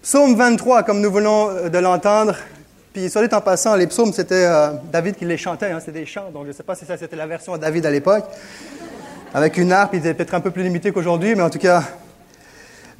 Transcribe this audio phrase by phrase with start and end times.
[0.00, 2.36] Psaume 23, comme nous venons euh, de l'entendre.
[2.92, 5.72] Puis, soit dit en passant, les psaumes, c'était euh, David qui les chantait.
[5.72, 6.30] Hein, c'était des chants.
[6.32, 8.24] Donc, je ne sais pas si ça, c'était la version à David à l'époque.
[9.34, 11.82] Avec une harpe, il était peut-être un peu plus limité qu'aujourd'hui, mais en tout cas.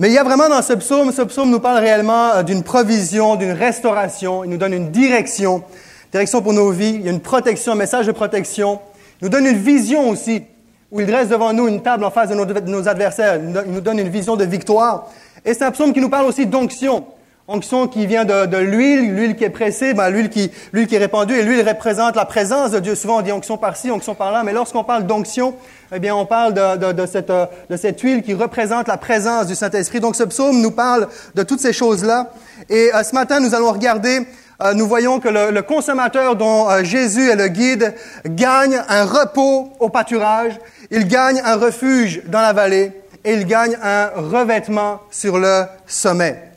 [0.01, 2.65] Mais il y a vraiment dans ce psaume, ce psaume nous parle réellement euh, d'une
[2.65, 4.43] provision, d'une restauration.
[4.43, 5.63] Il nous donne une direction,
[6.11, 6.97] direction pour nos vies.
[6.97, 8.81] Il y a une protection, un message de protection.
[9.21, 10.43] Il nous donne une vision aussi,
[10.91, 13.37] où il dresse devant nous une table en face de nos, de nos adversaires.
[13.37, 15.09] Il nous donne une vision de victoire.
[15.45, 17.05] Et c'est un psaume qui nous parle aussi d'onction.
[17.51, 21.35] Onction qui vient de, l'huile, l'huile qui est pressée, ben, l'huile qui, qui est répandue,
[21.35, 22.95] et l'huile représente la présence de Dieu.
[22.95, 25.55] Souvent on dit onction par-ci, onction par-là, mais lorsqu'on parle d'onction,
[25.91, 30.01] eh bien on parle de, cette, huile qui représente la présence du Saint-Esprit.
[30.01, 32.33] Donc ce psaume nous parle de toutes ces choses-là.
[32.69, 34.27] Et euh, ce matin, nous allons regarder
[34.61, 37.95] euh, nous voyons que le, le consommateur dont euh, Jésus est le guide
[38.27, 40.59] gagne un repos au pâturage,
[40.91, 42.93] il gagne un refuge dans la vallée,
[43.29, 46.51] et il gagne un revêtement sur le sommet.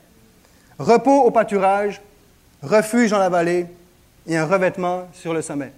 [0.80, 2.00] Repos au pâturage,
[2.64, 3.66] refuge dans la vallée
[4.26, 5.74] et un revêtement sur le sommet.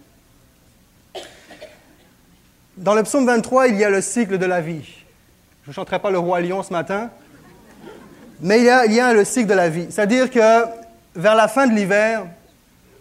[2.78, 4.88] Dans le psaume 23, il y a le cycle de la vie.
[5.64, 7.10] Je ne chanterai pas le roi lion ce matin,
[8.40, 9.88] mais il y a, le cycle de la vie.
[9.90, 10.66] C'est-à-dire que
[11.16, 12.28] vers la fin de l'hiver,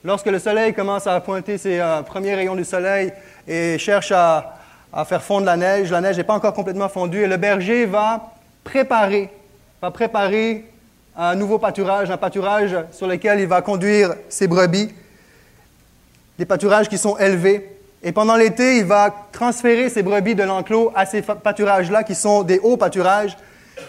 [0.03, 3.13] lorsque le soleil commence à pointer ses euh, premiers rayons du soleil
[3.47, 4.62] et cherche à,
[4.93, 5.91] à faire fondre la neige.
[5.91, 8.33] La neige n'est pas encore complètement fondue et le berger va
[8.65, 9.31] préparer,
[9.81, 10.67] va préparer
[11.17, 14.93] un nouveau pâturage, un pâturage sur lequel il va conduire ses brebis,
[16.39, 17.69] des pâturages qui sont élevés.
[18.03, 22.43] Et pendant l'été, il va transférer ses brebis de l'enclos à ces pâturages-là qui sont
[22.43, 23.37] des hauts pâturages.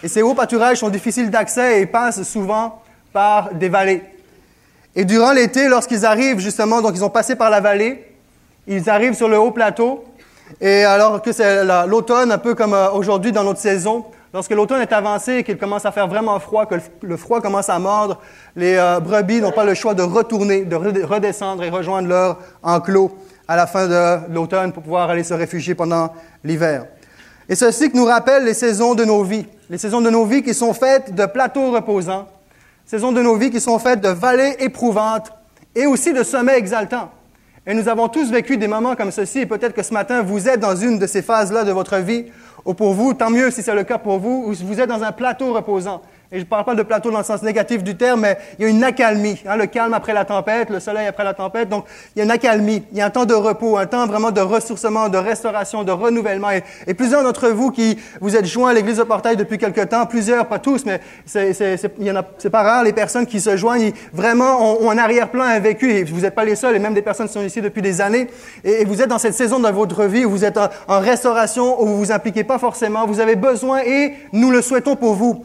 [0.02, 4.02] Et ces hauts pâturages sont difficiles d'accès et passent souvent par des vallées.
[4.94, 8.04] Et durant l'été, lorsqu'ils arrivent justement, donc ils ont passé par la vallée,
[8.66, 10.04] ils arrivent sur le haut plateau,
[10.60, 14.80] et alors que c'est l'automne, un peu comme euh, aujourd'hui dans notre saison, lorsque l'automne
[14.82, 18.20] est avancé et qu'il commence à faire vraiment froid, que le froid commence à mordre,
[18.56, 23.16] les euh, brebis n'ont pas le choix de retourner, de redescendre et rejoindre leur enclos
[23.48, 26.12] à la fin de l'automne pour pouvoir aller se réfugier pendant
[26.42, 26.86] l'hiver.
[27.48, 30.54] Et ceci nous rappelle les saisons de nos vies, les saisons de nos vies qui
[30.54, 32.26] sont faites de plateaux reposants,
[32.86, 35.30] saisons de nos vies qui sont faites de vallées éprouvantes
[35.74, 37.10] et aussi de sommets exaltants.
[37.66, 40.48] Et nous avons tous vécu des moments comme ceci, et peut-être que ce matin, vous
[40.48, 42.26] êtes dans une de ces phases-là de votre vie,
[42.66, 45.02] ou pour vous, tant mieux si c'est le cas pour vous, ou vous êtes dans
[45.02, 46.02] un plateau reposant.
[46.32, 48.64] Et je ne parle pas de plateau dans le sens négatif du terme, mais il
[48.64, 49.40] y a une accalmie.
[49.46, 51.68] Hein, le calme après la tempête, le soleil après la tempête.
[51.68, 52.82] Donc, il y a une accalmie.
[52.92, 55.92] Il y a un temps de repos, un temps vraiment de ressourcement, de restauration, de
[55.92, 56.48] renouvellement.
[56.86, 60.06] Et, plusieurs d'entre vous qui vous êtes joints à l'Église de Portail depuis quelque temps,
[60.06, 64.98] plusieurs, pas tous, mais c'est, pas rare les personnes qui se joignent, vraiment ont, un
[64.98, 65.92] arrière-plan, un vécu.
[65.92, 68.00] Et vous n'êtes pas les seuls, et même des personnes qui sont ici depuis des
[68.00, 68.28] années.
[68.64, 71.86] Et, vous êtes dans cette saison de votre vie où vous êtes en, restauration, où
[71.86, 73.06] vous vous impliquez pas forcément.
[73.06, 75.44] Vous avez besoin, et nous le souhaitons pour vous.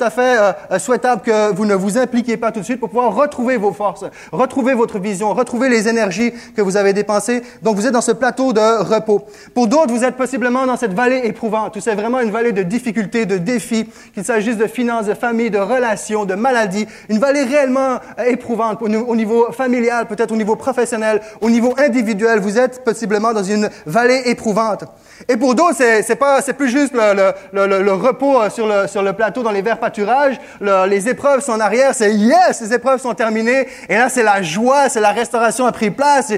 [0.00, 0.38] Tout à fait
[0.70, 3.72] euh, souhaitable que vous ne vous impliquiez pas tout de suite pour pouvoir retrouver vos
[3.72, 7.42] forces, retrouver votre vision, retrouver les énergies que vous avez dépensées.
[7.60, 9.26] Donc, vous êtes dans ce plateau de repos.
[9.54, 12.62] Pour d'autres, vous êtes possiblement dans cette vallée éprouvante, où c'est vraiment une vallée de
[12.62, 16.86] difficultés, de défis, qu'il s'agisse de finances, de famille, de relations, de maladies.
[17.10, 22.40] Une vallée réellement euh, éprouvante au niveau familial, peut-être au niveau professionnel, au niveau individuel.
[22.40, 24.84] Vous êtes possiblement dans une vallée éprouvante.
[25.28, 29.12] Et pour d'autres, c'est, pas, c'est plus juste le, repos euh, sur le, sur le
[29.12, 31.94] plateau dans les verts les épreuves sont en arrière.
[31.94, 33.68] C'est yes, les épreuves sont terminées.
[33.88, 36.32] Et là, c'est la joie, c'est la restauration a pris place.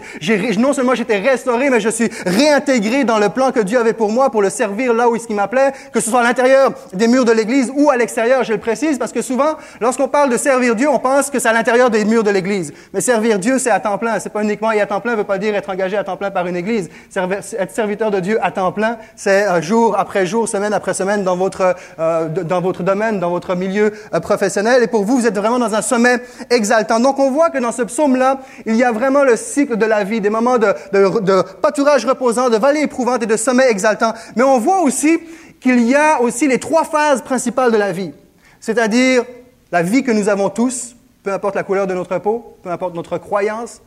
[0.58, 4.10] Non seulement j'étais restauré, mais je suis réintégré dans le plan que Dieu avait pour
[4.10, 7.24] moi pour le servir là où il m'appelait, que ce soit à l'intérieur des murs
[7.24, 10.74] de l'église ou à l'extérieur, je le précise, parce que souvent, lorsqu'on parle de servir
[10.76, 12.72] Dieu, on pense que c'est à l'intérieur des murs de l'église.
[12.92, 14.18] Mais servir Dieu, c'est à temps plein.
[14.18, 16.30] C'est pas uniquement y à temps plein, veut pas dire être engagé à temps plein
[16.30, 16.88] par une église.
[17.16, 21.24] être serviteur de Dieu à temps plein, c'est euh, jour après jour, semaine après semaine
[21.24, 23.20] dans votre euh, dans votre domaine,
[23.54, 24.82] milieu euh, professionnel.
[24.82, 26.20] Et pour vous, vous êtes vraiment dans un sommet
[26.50, 27.00] exaltant.
[27.00, 30.04] Donc, on voit que dans ce psaume-là, il y a vraiment le cycle de la
[30.04, 34.14] vie, des moments de pâturage reposant, de vallée éprouvante et de sommet exaltant.
[34.36, 35.18] Mais on voit aussi
[35.60, 38.12] qu'il y a aussi les trois phases principales de la vie,
[38.60, 39.24] c'est-à-dire
[39.70, 42.94] la vie que nous avons tous, peu importe la couleur de notre peau, peu importe
[42.94, 43.80] notre croyance,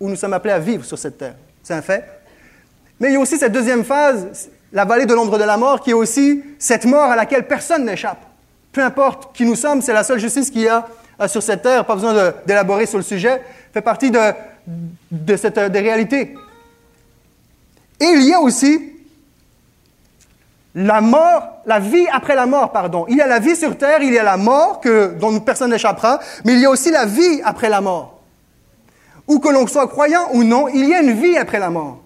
[0.00, 1.34] où nous sommes appelés à vivre sur cette terre.
[1.62, 2.04] C'est un fait.
[3.00, 5.80] Mais il y a aussi cette deuxième phase, la vallée de l'ombre de la mort,
[5.80, 8.24] qui est aussi cette mort à laquelle personne n'échappe.
[8.76, 10.86] Peu importe qui nous sommes, c'est la seule justice qu'il y a
[11.18, 13.42] euh, sur cette terre, pas besoin d'élaborer sur le sujet,
[13.72, 14.20] fait partie de,
[15.10, 16.34] de cette de réalité.
[17.98, 18.92] Et il y a aussi
[20.74, 23.06] la mort, la vie après la mort, pardon.
[23.08, 25.70] Il y a la vie sur terre, il y a la mort que, dont personne
[25.70, 28.20] n'échappera, mais il y a aussi la vie après la mort.
[29.26, 32.02] Ou que l'on soit croyant ou non, il y a une vie après la mort.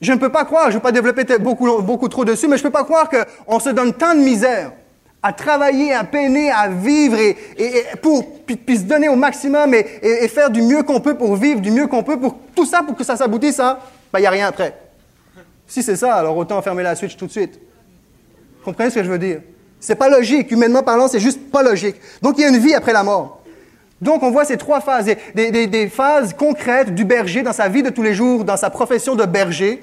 [0.00, 2.56] Je ne peux pas croire, je ne vais pas développer beaucoup, beaucoup trop dessus, mais
[2.56, 4.72] je ne peux pas croire qu'on se donne tant de misère
[5.22, 7.36] à travailler, à peiner, à vivre et,
[8.00, 11.70] pour puis, se donner au maximum et, faire du mieux qu'on peut pour vivre, du
[11.70, 13.78] mieux qu'on peut pour tout ça pour que ça s'aboutisse, il hein,
[14.12, 14.74] ben, n'y a rien après.
[15.66, 17.60] Si c'est ça, alors autant fermer la switch tout de suite.
[18.58, 19.40] Vous comprenez ce que je veux dire?
[19.78, 20.50] C'est pas logique.
[20.50, 21.96] Humainement parlant, c'est juste pas logique.
[22.20, 23.40] Donc, il y a une vie après la mort.
[24.00, 27.90] Donc, on voit ces trois phases, des, phases concrètes du berger dans sa vie de
[27.90, 29.82] tous les jours, dans sa profession de berger,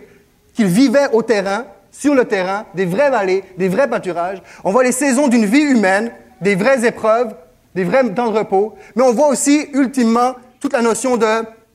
[0.53, 1.65] qu'il vivait au terrain,
[1.97, 4.39] sur le terrain, des vraies vallées, des vrais pâturages.
[4.63, 6.11] On voit les saisons d'une vie humaine,
[6.41, 7.33] des vraies épreuves,
[7.73, 8.75] des vrais temps de repos.
[8.95, 11.25] Mais on voit aussi, ultimement, toute la notion de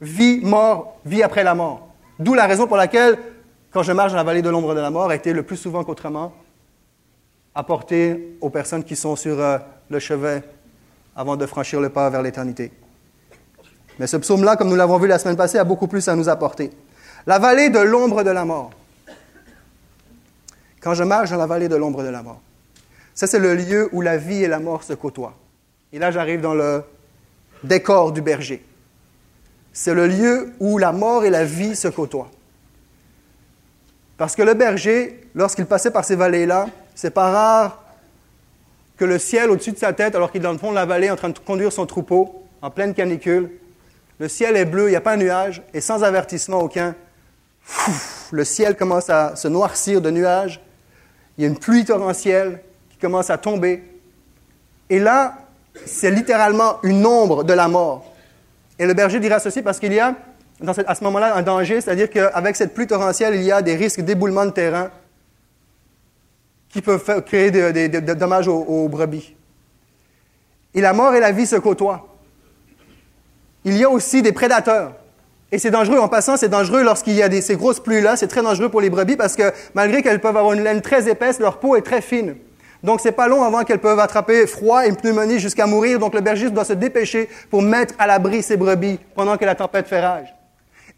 [0.01, 1.89] vie, mort, vie après la mort.
[2.21, 3.19] D'où la raison pour laquelle,
[3.73, 5.57] quand je marche dans la vallée de l'ombre de la mort, a été le plus
[5.57, 6.33] souvent qu'autrement
[7.53, 9.59] apporté aux personnes qui sont sur euh,
[9.91, 10.45] le chevet
[11.17, 12.71] avant de franchir le pas vers l'éternité.
[13.99, 16.29] Mais ce psaume-là, comme nous l'avons vu la semaine passée, a beaucoup plus à nous
[16.29, 16.71] apporter.
[17.27, 18.71] La vallée de l'ombre de la mort.
[20.83, 22.41] Quand je marche dans la vallée de l'ombre de la mort,
[23.15, 25.35] ça c'est le lieu où la vie et la mort se côtoient.
[25.93, 26.83] Et là j'arrive dans le
[27.63, 28.65] décor du berger.
[29.73, 32.31] C'est le lieu où la mort et la vie se côtoient.
[34.19, 37.83] Parce que le berger, lorsqu'il passait par ces vallées-là, c'est pas rare
[38.97, 40.85] que le ciel au-dessus de sa tête, alors qu'il est dans le fond de la
[40.85, 43.51] vallée en train de conduire son troupeau, en pleine canicule,
[44.19, 46.95] le ciel est bleu, il n'y a pas un nuage, et sans avertissement aucun,
[48.31, 50.61] le ciel commence à se noircir de nuages,
[51.37, 53.83] il y a une pluie torrentielle qui commence à tomber,
[54.91, 55.39] et là,
[55.87, 58.13] c'est littéralement une ombre de la mort.
[58.79, 60.15] Et le berger dira ceci parce qu'il y a
[60.87, 64.01] à ce moment-là un danger, c'est-à-dire qu'avec cette pluie torrentielle, il y a des risques
[64.01, 64.91] d'éboulement de terrain
[66.69, 69.35] qui peuvent créer des, dommages aux, brebis.
[70.75, 72.09] Et la mort et la vie se côtoient.
[73.65, 74.95] Il y a aussi des prédateurs.
[75.53, 75.99] Et c'est dangereux.
[75.99, 78.17] En passant, c'est dangereux lorsqu'il y a ces grosses pluies-là.
[78.17, 81.11] C'est très dangereux pour les brebis parce que malgré qu'elles peuvent avoir une laine très
[81.11, 82.37] épaisse, leur peau est très fine.
[82.83, 85.99] Donc, c'est pas long avant qu'elles peuvent attraper froid et pneumonie jusqu'à mourir.
[85.99, 89.55] Donc, le berger doit se dépêcher pour mettre à l'abri ses brebis pendant que la
[89.55, 90.35] tempête fait rage.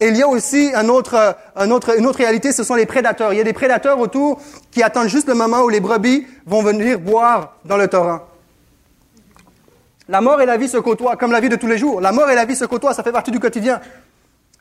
[0.00, 2.86] Et il y a aussi un autre, un autre, une autre réalité, ce sont les
[2.86, 3.32] prédateurs.
[3.32, 4.40] Il y a des prédateurs autour
[4.70, 8.20] qui attendent juste le moment où les brebis vont venir boire dans le torrent.
[10.08, 12.00] La mort et la vie se côtoient, comme la vie de tous les jours.
[12.00, 13.80] La mort et la vie se côtoient, ça fait partie du quotidien.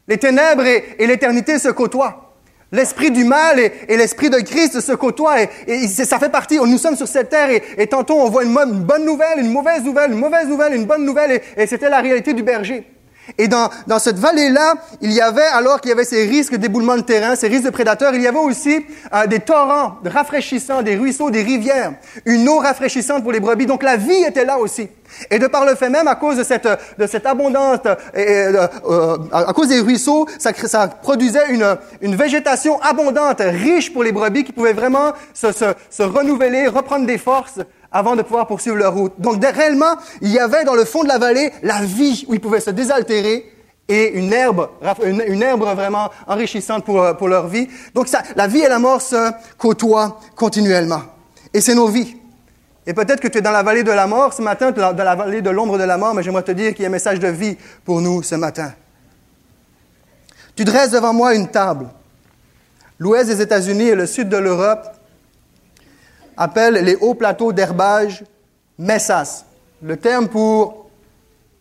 [0.08, 2.34] Les ténèbres et, l'éternité se côtoient.
[2.72, 5.36] L'esprit du mal et, l'esprit de Christ se côtoient
[5.68, 6.58] et, ça fait partie.
[6.58, 9.84] Nous sommes sur cette terre et, tantôt on voit une, une, bonne nouvelle, une mauvaise
[9.84, 12.86] nouvelle, une mauvaise nouvelle, une bonne nouvelle et, c'était la réalité du berger.
[13.38, 16.98] Et dans, dans cette vallée-là, il y avait, alors qu'il y avait ces risques d'éboulement
[16.98, 20.96] de terrain, ces risques de prédateurs, il y avait aussi euh, des torrents rafraîchissants, des
[20.96, 21.94] ruisseaux, des rivières,
[22.26, 23.66] une eau rafraîchissante pour les brebis.
[23.66, 24.90] Donc la vie était là aussi.
[25.30, 26.68] Et de par le fait même, à cause de cette,
[26.98, 32.82] de cette abondance, euh, euh, à cause des ruisseaux, ça, ça produisait une, une, végétation
[32.82, 37.60] abondante, riche pour les brebis qui pouvaient vraiment se, se, se renouveler, reprendre des forces
[37.94, 39.14] avant de pouvoir poursuivre leur route.
[39.20, 42.42] Donc réellement, il y avait dans le fond de la vallée la vie où ils
[42.42, 43.46] pouvaient se désaltérer
[43.88, 44.70] et une herbe,
[45.04, 47.68] une, herbe vraiment enrichissante pour, pour leur vie.
[47.94, 51.04] Donc la vie et la mort se côtoient continuellement.
[51.54, 52.16] Et c'est nos vies.
[52.86, 54.82] Et peut-être que tu es dans la vallée de la mort ce matin, tu es
[54.82, 56.90] dans la vallée de l'ombre de la mort, mais j'aimerais te dire qu'il y a
[56.90, 58.74] un message de vie pour nous ce matin.
[60.56, 61.88] Tu dresses devant moi une table.
[63.00, 64.88] L'ouest des États-Unis et le sud de l'Europe
[66.38, 68.24] appelle les hauts plateaux d'herbage
[68.78, 69.46] mesas.
[69.82, 70.90] Le terme pour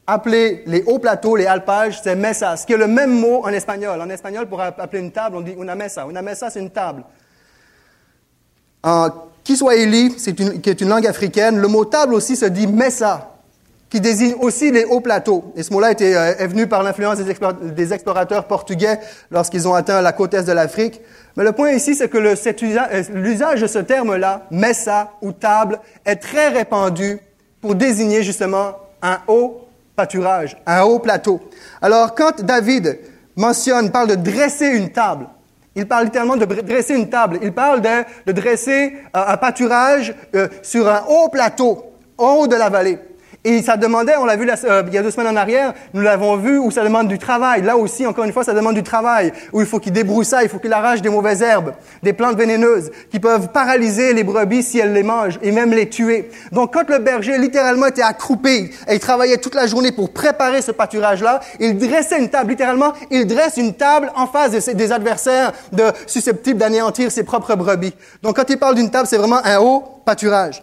[0.06, 4.00] appeler les hauts plateaux, les alpages, c'est mesas, qui est le même mot en espagnol.
[4.00, 6.06] En espagnol, pour appeler une table, on dit una mesa.
[6.08, 7.04] Una mesa, c'est une table.
[8.82, 9.08] En
[9.44, 13.31] Kiswahili, c'est une, qui est une langue africaine, le mot table aussi se dit mesa,
[13.92, 15.52] qui désigne aussi les hauts plateaux.
[15.54, 18.98] Et ce mot-là euh, est venu par l'influence des, explorateurs portugais
[19.30, 21.02] lorsqu'ils ont atteint la côte est de l'Afrique.
[21.36, 26.16] Mais le point ici, c'est que euh, l'usage de ce terme-là, mesa ou table, est
[26.16, 27.18] très répandu
[27.60, 31.42] pour désigner justement un haut pâturage, un haut plateau.
[31.82, 32.98] Alors, quand David
[33.36, 35.26] mentionne, parle de dresser une table,
[35.74, 37.40] il parle littéralement de dresser une table.
[37.42, 42.70] Il parle de, dresser un pâturage euh, sur un haut plateau, en haut de la
[42.70, 42.98] vallée.
[43.44, 46.00] Et ça demandait, on l'a vu euh, il y a deux semaines en arrière, nous
[46.00, 47.62] l'avons vu, où ça demande du travail.
[47.62, 50.44] Là aussi, encore une fois, ça demande du travail, où il faut qu'il débrouille ça,
[50.44, 51.72] il faut qu'il arrache des mauvaises herbes,
[52.04, 55.88] des plantes vénéneuses, qui peuvent paralyser les brebis si elles les mangent, et même les
[55.88, 56.30] tuer.
[56.52, 60.62] Donc, quand le berger, littéralement, était accroupi, et il travaillait toute la journée pour préparer
[60.62, 65.52] ce pâturage-là, il dressait une table, littéralement, il dresse une table en face des adversaires
[65.72, 67.94] de, susceptibles d'anéantir ses propres brebis.
[68.22, 70.62] Donc, quand il parle d'une table, c'est vraiment un haut pâturage.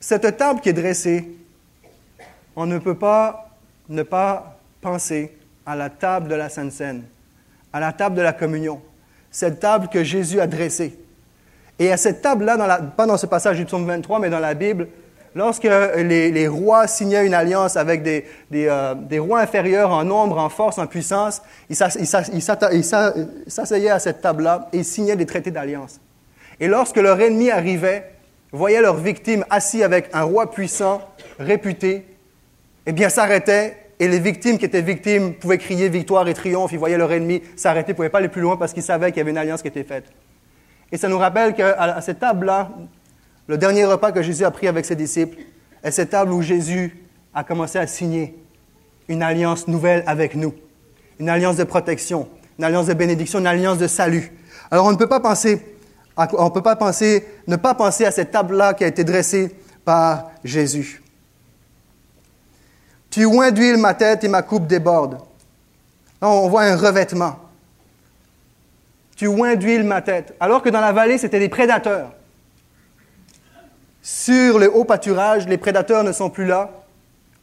[0.00, 1.30] Cette table qui est dressée,
[2.56, 3.50] on ne peut pas
[3.90, 7.02] ne pas penser à la table de la Sainte Seine,
[7.72, 8.80] à la table de la communion,
[9.30, 10.98] cette table que Jésus a dressée.
[11.78, 14.88] Et à cette table-là, pas dans ce passage du psaume 23, mais dans la Bible,
[15.34, 20.78] lorsque les, rois signaient une alliance avec des, euh, rois inférieurs en nombre, en force,
[20.78, 26.00] en puissance, ils s'asseyaient à cette table-là et signaient des traités d'alliance.
[26.58, 28.10] Et lorsque leur ennemi arrivait,
[28.52, 31.02] voyait leur victime assis avec un roi puissant,
[31.38, 32.06] réputé,
[32.86, 36.72] eh bien s'arrêtait et les victimes qui étaient victimes pouvaient crier victoire et triomphe.
[36.72, 39.18] Ils voyaient leur ennemi s'arrêter, ne pouvaient pas aller plus loin parce qu'ils savaient qu'il
[39.18, 40.06] y avait une alliance qui était faite.
[40.90, 42.70] Et ça nous rappelle qu'à cette table-là,
[43.46, 45.36] le dernier repas que Jésus a pris avec ses disciples
[45.82, 47.04] est cette table où Jésus
[47.34, 48.36] a commencé à signer
[49.08, 50.54] une alliance nouvelle avec nous.
[51.18, 52.28] Une alliance de protection,
[52.58, 54.32] une alliance de bénédiction, une alliance de salut.
[54.70, 55.60] Alors on ne peut pas penser,
[56.32, 60.30] on peut pas penser, ne pas penser à cette table-là qui a été dressée par
[60.44, 61.02] Jésus.
[63.10, 65.18] Tu oins d'huile ma tête et ma coupe déborde.
[66.20, 67.36] on voit un revêtement.
[69.16, 70.34] Tu oins d'huile ma tête.
[70.40, 72.12] Alors que dans la vallée, c'était des prédateurs.
[74.02, 76.70] Sur le haut pâturage, les prédateurs ne sont plus là,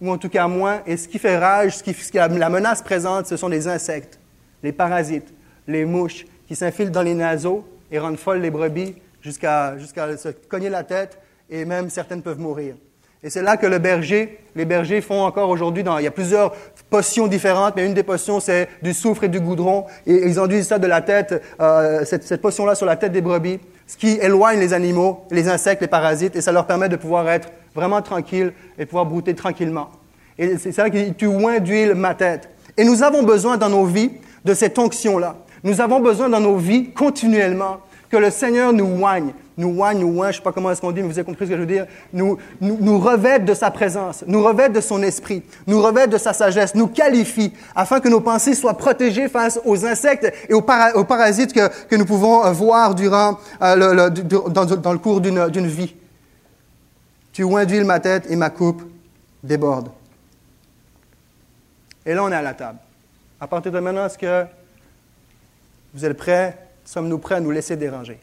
[0.02, 3.28] ou en tout cas moins, et ce qui fait rage, ce qui, la menace présente,
[3.28, 4.20] ce sont les insectes,
[4.64, 5.34] les parasites,
[5.68, 10.70] les mouches qui s'infilent dans les naseaux et rendent folles les brebis jusqu'à se cogner
[10.70, 12.76] la tête, et même certaines peuvent mourir.
[13.24, 16.54] Et c'est là que le berger, les bergers font encore aujourd'hui, il y a plusieurs
[16.90, 19.86] potions différentes, mais une des potions, c'est du soufre et du goudron.
[20.06, 23.60] Et ils enduisent ça de la tête, euh, cette, potion-là sur la tête des brebis,
[23.88, 27.28] ce qui éloigne les animaux, les insectes, les parasites, et ça leur permet de pouvoir
[27.28, 29.90] être vraiment tranquilles et pouvoir brouter tranquillement.
[30.38, 32.50] Et c'est ça qui tu oins d'huile ma tête.
[32.78, 34.12] Et nous avons besoin dans nos vies
[34.46, 35.36] de cette onction-là.
[35.68, 40.18] Nous avons besoin dans nos vies continuellement que le Seigneur nous oigne, nous oigne, nous
[40.18, 41.58] oigne, je ne sais pas comment est-ce qu'on dit, mais vous avez compris ce que
[41.58, 43.04] je veux dire, nous, nous, nous
[43.46, 47.52] de sa présence, nous revête de son esprit, nous revête de sa sagesse, nous qualifie
[47.76, 52.06] afin que nos pensées soient protégées face aux insectes et aux, parasites que, que, nous
[52.06, 54.10] pouvons euh, voir durant, euh, le,
[54.50, 55.94] dans, dans, le cours d'une vie.
[57.34, 58.84] Tu oins d'huile ma tête et ma coupe
[59.44, 59.90] déborde.
[62.06, 62.80] Et là, on est à la table.
[63.42, 64.46] À partir de maintenant, est-ce que
[65.98, 66.56] vous êtes prêts?
[66.86, 68.20] Sommes-nous prêts à nous laisser déranger?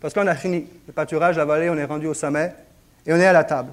[0.00, 2.54] Parce qu'on a fini le pâturage, la vallée, on est rendu au sommet
[3.04, 3.72] et on est à la table.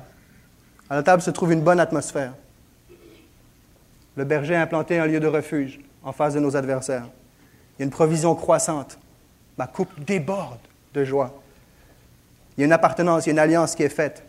[0.90, 2.34] À la table se trouve une bonne atmosphère.
[4.16, 7.06] Le berger a implanté un lieu de refuge en face de nos adversaires.
[7.78, 8.98] Il y a une provision croissante.
[9.56, 10.58] Ma coupe déborde
[10.96, 11.40] de joie.
[12.58, 14.24] Il y a une appartenance, il y a une alliance qui est faite.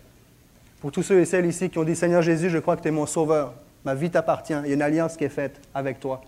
[0.82, 2.88] Pour tous ceux et celles ici qui ont dit Seigneur Jésus, je crois que tu
[2.88, 3.54] es mon sauveur.
[3.86, 4.52] Ma vie t'appartient.
[4.64, 6.20] Il y a une alliance qui est faite avec toi,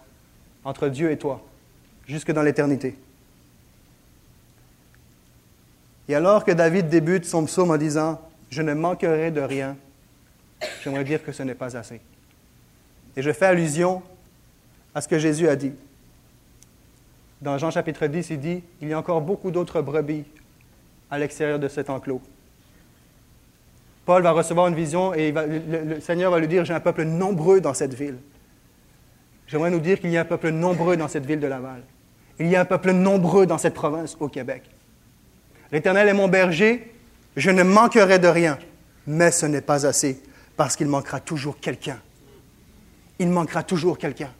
[0.65, 1.43] entre Dieu et toi,
[2.09, 2.97] jusque dans l'éternité.
[6.09, 9.77] Et alors que David débute son psaume en disant Je ne manquerai de rien,
[10.83, 12.01] j'aimerais dire que ce n'est pas assez.
[13.17, 14.03] Et je fais allusion
[14.95, 15.73] à ce que Jésus a dit.
[17.43, 20.25] Dans Jean chapitre 10, il dit Il y a encore beaucoup d'autres brebis
[21.11, 22.23] à l'extérieur de cet enclos.
[24.07, 27.61] Paul va recevoir une vision et le, Seigneur va lui dire J'ai un peuple nombreux
[27.61, 28.17] dans cette ville.
[29.47, 31.83] J'aimerais nous dire qu'il y a un peuple nombreux dans cette ville de Laval.
[32.41, 34.63] Il y a un peuple nombreux dans cette province au Québec.
[35.73, 36.95] L'Éternel est mon berger,
[37.37, 38.59] je ne manquerai de rien.
[39.07, 40.21] Mais ce n'est pas assez,
[40.57, 41.99] parce qu'il manquera toujours quelqu'un.
[43.19, 44.31] Il manquera toujours quelqu'un.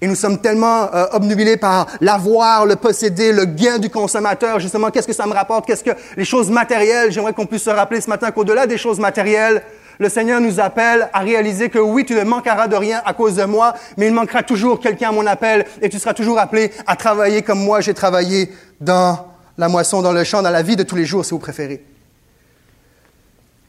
[0.00, 4.60] Et nous sommes tellement euh, obnubilés par l'avoir, le posséder, le gain du consommateur.
[4.60, 5.66] Justement, qu'est-ce que ça me rapporte?
[5.66, 7.10] Qu'est-ce que les choses matérielles?
[7.10, 9.62] J'aimerais qu'on puisse se rappeler ce matin qu'au-delà des choses matérielles,
[9.98, 13.36] le Seigneur nous appelle à réaliser que oui, tu ne manqueras de rien à cause
[13.36, 16.72] de moi, mais il manquera toujours quelqu'un à mon appel et tu seras toujours appelé
[16.86, 20.76] à travailler comme moi j'ai travaillé dans la moisson, dans le champ, dans la vie
[20.76, 21.84] de tous les jours, si vous préférez.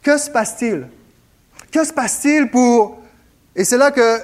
[0.01, 0.87] Que se passe-t-il?
[1.71, 3.01] Que se passe-t-il pour...
[3.55, 4.19] Et c'est là que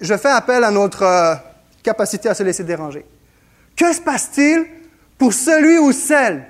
[0.00, 1.34] je fais appel à notre euh,
[1.82, 3.04] capacité à se laisser déranger.
[3.76, 4.66] Que se passe-t-il
[5.18, 6.46] pour celui ou celle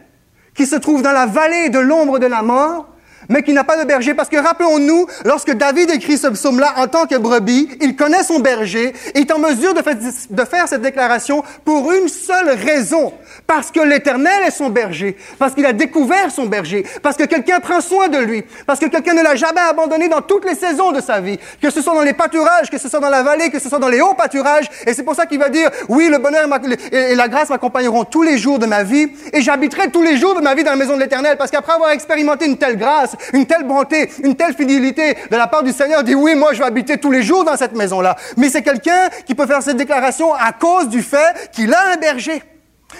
[0.55, 2.89] qui se trouve dans la vallée de l'ombre de la mort
[3.29, 4.15] mais qui n'a pas de berger.
[4.15, 8.41] Parce que rappelons-nous, lorsque David écrit ce psaume-là en tant que brebis, il connaît son
[8.41, 13.13] berger et est en mesure de faire cette déclaration pour une seule raison.
[13.47, 17.61] Parce que l'Éternel est son berger, parce qu'il a découvert son berger, parce que quelqu'un
[17.61, 20.91] prend soin de lui, parce que quelqu'un ne l'a jamais abandonné dans toutes les saisons
[20.91, 23.51] de sa vie, que ce soit dans les pâturages, que ce soit dans la vallée,
[23.51, 24.69] que ce soit dans les hauts pâturages.
[24.87, 26.49] Et c'est pour ça qu'il va dire, oui, le bonheur
[26.91, 30.35] et la grâce m'accompagneront tous les jours de ma vie et j'habiterai tous les jours
[30.35, 33.16] de ma vie dans la maison de l'Éternel, parce qu'après avoir expérimenté une telle grâce,
[33.33, 36.59] une telle bonté, une telle fidélité de la part du Seigneur, dit oui, moi je
[36.59, 38.17] vais habiter tous les jours dans cette maison-là.
[38.37, 41.97] Mais c'est quelqu'un qui peut faire cette déclaration à cause du fait qu'il a un
[41.97, 42.43] berger.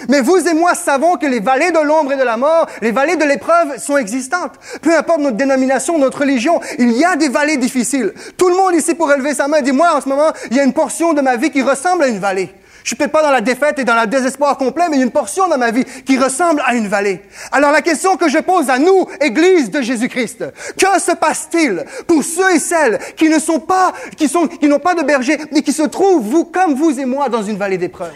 [0.09, 2.91] Mais vous et moi savons que les vallées de l'ombre et de la mort, les
[2.91, 4.53] vallées de l'épreuve sont existantes.
[4.81, 8.13] Peu importe notre dénomination, notre religion, il y a des vallées difficiles.
[8.37, 10.59] Tout le monde ici pour élever sa main dit, moi en ce moment, il y
[10.59, 12.53] a une portion de ma vie qui ressemble à une vallée.
[12.83, 15.01] Je suis peut-être pas dans la défaite et dans le désespoir complet, mais il y
[15.01, 17.21] a une portion dans ma vie qui ressemble à une vallée.
[17.51, 20.45] Alors la question que je pose à nous, Église de Jésus-Christ,
[20.77, 24.79] que se passe-t-il pour ceux et celles qui ne sont pas, qui sont, qui n'ont
[24.79, 27.77] pas de berger, mais qui se trouvent, vous comme vous et moi, dans une vallée
[27.77, 28.13] d'épreuves?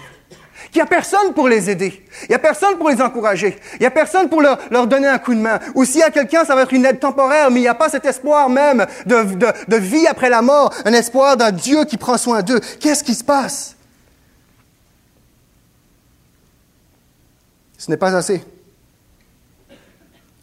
[0.73, 2.05] Il n'y a personne pour les aider.
[2.23, 3.59] Il n'y a personne pour les encourager.
[3.73, 5.59] Il n'y a personne pour leur, donner un coup de main.
[5.75, 7.75] Ou s'il y a quelqu'un, ça va être une aide temporaire, mais il n'y a
[7.75, 12.17] pas cet espoir même de vie après la mort, un espoir d'un Dieu qui prend
[12.17, 12.61] soin d'eux.
[12.79, 13.75] Qu'est-ce qui se passe?
[17.77, 18.41] Ce n'est pas assez.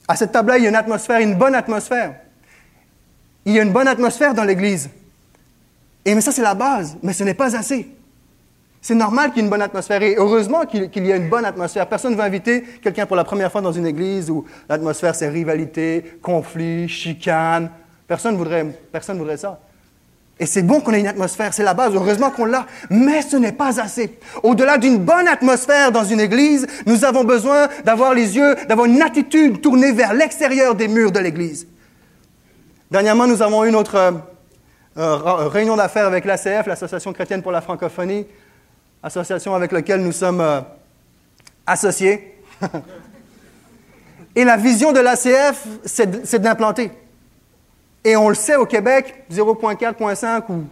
[0.09, 2.17] À cette table-là, il y a une atmosphère, une bonne atmosphère.
[3.45, 4.91] Il y a une bonne atmosphère dans l'Église.
[6.05, 7.89] Et mais ça, c'est la base, mais ce n'est pas assez.
[8.81, 11.45] C'est normal qu'il y ait une bonne atmosphère et heureusement qu'il y ait une bonne
[11.45, 11.89] atmosphère.
[11.89, 15.29] Personne ne va inviter quelqu'un pour la première fois dans une église où l'atmosphère c'est
[15.29, 17.71] rivalité, conflit, chicane.
[18.07, 19.61] Personne ne voudrait, personne voudrait ça.
[20.41, 23.37] Et c'est bon qu'on ait une atmosphère, c'est la base, heureusement qu'on l'a, mais ce
[23.37, 24.19] n'est pas assez.
[24.45, 29.03] Au-delà d'une bonne atmosphère dans une église, nous avons besoin d'avoir les yeux, d'avoir une
[29.03, 31.67] attitude tournée vers l'extérieur des murs de l'église.
[32.91, 34.13] Dernièrement, nous avons eu notre euh,
[34.97, 38.25] euh, réunion d'affaires avec l'ACF, l'Association chrétienne pour la francophonie,
[39.03, 40.61] association avec laquelle nous sommes euh,
[41.67, 42.35] associés.
[44.37, 46.93] Et la vision de l'ACF, c'est d'implanter.
[48.05, 50.65] Et on le sait au Québec, 0.4, ou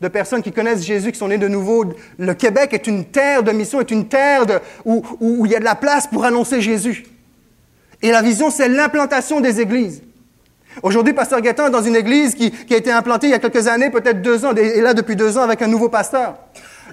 [0.00, 1.84] de personnes qui connaissent Jésus, qui sont nées de nouveau.
[2.18, 4.42] Le Québec est une terre de mission, est une terre
[4.84, 7.04] où, il y a de la place pour annoncer Jésus.
[8.02, 10.02] Et la vision, c'est l'implantation des églises.
[10.82, 13.68] Aujourd'hui, Pasteur Gaétan est dans une église qui, a été implantée il y a quelques
[13.68, 16.36] années, peut-être deux ans, et là depuis deux ans avec un nouveau pasteur.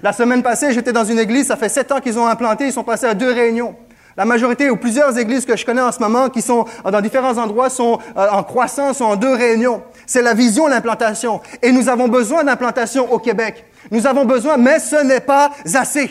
[0.02, 2.72] La semaine passée, j'étais dans une église, ça fait sept ans qu'ils ont implanté, ils
[2.72, 3.76] sont passés à deux réunions.
[4.16, 7.38] La majorité ou plusieurs églises que je connais en ce moment qui sont dans différents
[7.38, 9.82] endroits sont euh, en croissance, sont en deux réunions.
[10.06, 11.40] C'est la vision, l'implantation.
[11.62, 13.64] Et nous avons besoin d'implantation au Québec.
[13.90, 16.10] Nous avons besoin, mais ce n'est pas assez.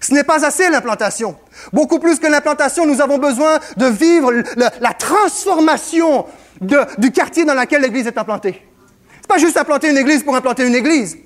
[0.00, 1.36] Ce n'est pas assez l'implantation.
[1.72, 6.26] Beaucoup plus que l'implantation, nous avons besoin de vivre la transformation
[6.60, 8.62] du quartier dans lequel l'église est implantée.
[9.20, 11.16] C'est pas juste implanter une église pour implanter une église.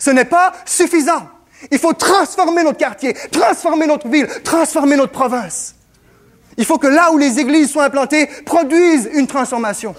[0.00, 1.28] Ce n'est pas suffisant.
[1.70, 5.76] Il faut transformer notre quartier, transformer notre ville, transformer notre province.
[6.56, 9.94] Il faut que là où les églises sont implantées, produisent une transformation.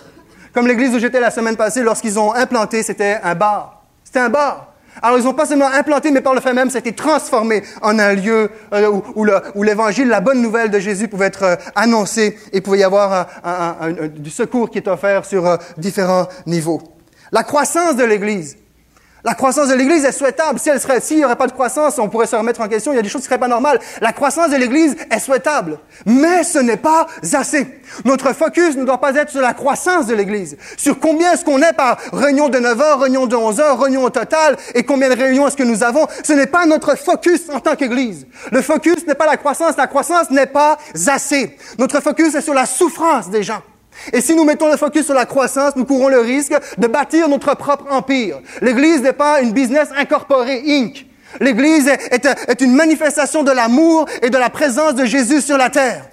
[0.54, 3.84] Comme l'église où j'étais la semaine passée, lorsqu'ils ont implanté, c'était un bar.
[4.04, 4.74] C'était un bar.
[5.02, 8.14] Alors, ils n'ont pas seulement implanté, mais par le fait même, c'était transformé en un
[8.14, 12.80] lieu euh, où, l'évangile, la bonne nouvelle de Jésus pouvait être euh, annoncé et pouvait
[12.80, 13.28] y avoir
[14.18, 16.82] du secours qui est offert sur euh, différents niveaux.
[17.32, 18.58] La croissance de l'église.
[19.24, 20.58] La croissance de l'Église est souhaitable.
[20.58, 22.92] Si elle serait, s'il n'y aurait pas de croissance, on pourrait se remettre en question.
[22.92, 23.80] Il y a des choses qui seraient pas normales.
[24.02, 25.78] La croissance de l'Église est souhaitable.
[26.06, 27.68] Mais ce n'est pas assez.
[28.04, 30.58] Notre focus ne doit pas être sur la croissance de l'Église.
[30.76, 34.04] Sur combien est-ce qu'on est par réunion de 9 heures, réunion de 11 heures, réunion
[34.04, 36.08] au total, et combien de réunions est-ce que nous avons.
[36.24, 38.26] Ce n'est pas notre focus en tant qu'Église.
[38.52, 39.78] Le focus n'est pas la croissance.
[39.78, 41.58] La croissance n'est pas assez.
[41.78, 43.62] Notre focus est sur la souffrance des gens.
[44.14, 47.30] Et si nous mettons le focus sur la croissance, nous courons le risque de bâtir
[47.30, 48.40] notre propre empire.
[48.62, 51.06] L'Église n'est pas une business incorporée, Inc.
[51.40, 56.06] L'Église est, une manifestation de l'amour et de la présence de Jésus sur la terre.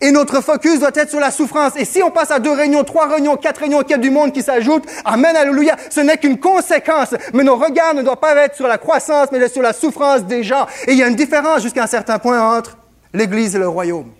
[0.00, 1.74] Et notre focus doit être sur la souffrance.
[1.76, 4.42] Et si on passe à deux réunions, trois réunions, quatre réunions, a du monde qui
[4.42, 7.14] s'ajoute, Amen, Alléluia, ce n'est qu'une conséquence.
[7.32, 10.42] Mais nos regards ne doivent pas être sur la croissance, mais sur la souffrance des
[10.42, 10.66] gens.
[10.86, 12.76] Et il y a une différence jusqu'à un certain point entre
[13.14, 14.10] l'Église et le royaume.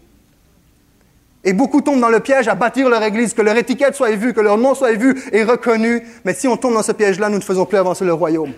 [1.45, 4.33] Et beaucoup tombent dans le piège à bâtir leur église, que leur étiquette soit vue,
[4.33, 6.03] que leur nom soit vu et reconnu.
[6.25, 8.53] Mais si on tombe dans ce piège-là, nous ne faisons plus avancer le royaume.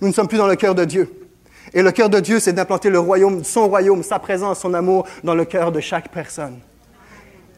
[0.00, 1.10] Nous ne sommes plus dans le cœur de Dieu.
[1.72, 5.06] Et le cœur de Dieu, c'est d'implanter le royaume, son royaume, sa présence, son amour
[5.24, 6.58] dans le cœur de chaque personne.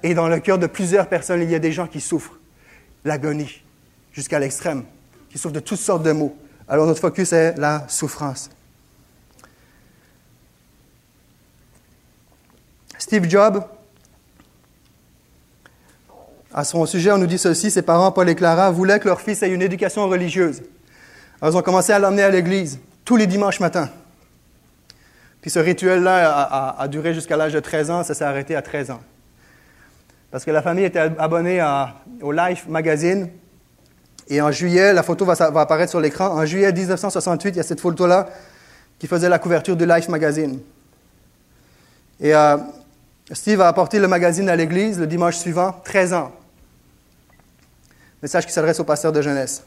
[0.03, 2.39] Et dans le cœur de plusieurs personnes, il y a des gens qui souffrent
[3.05, 3.63] l'agonie
[4.13, 4.85] jusqu'à l'extrême,
[5.31, 6.37] qui souffrent de toutes sortes de maux.
[6.69, 8.51] Alors notre focus est la souffrance.
[12.99, 13.65] Steve Jobs,
[16.53, 19.21] à son sujet, on nous dit ceci, ses parents, Paul et Clara, voulaient que leur
[19.21, 20.63] fils ait une éducation religieuse.
[21.41, 23.89] Alors, ils ont commencé à l'emmener à l'église tous les dimanches matins.
[25.41, 28.91] Puis ce rituel-là a, duré jusqu'à l'âge de 13 ans, ça s'est arrêté à 13
[28.91, 29.01] ans.
[30.31, 31.65] Parce que la famille était abonnée
[32.21, 33.31] au Life Magazine.
[34.29, 37.63] Et en juillet, la photo va, apparaître sur l'écran, en juillet 1968, il y a
[37.63, 38.29] cette photo-là
[38.99, 40.61] qui faisait la couverture du Life Magazine.
[42.21, 42.59] Et euh,
[43.33, 46.33] Steve a apporté le magazine à l'église le dimanche suivant, 13 ans.
[48.23, 49.65] Message qui s'adresse au pasteur de jeunesse.